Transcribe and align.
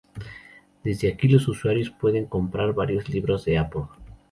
Desde 0.83 1.13
aquí 1.13 1.27
los 1.27 1.47
usuarios 1.47 1.91
pueden 1.91 2.25
comprar 2.25 2.73
varios 2.73 3.07
libros 3.07 3.45
de 3.45 3.59
Apple. 3.59 3.83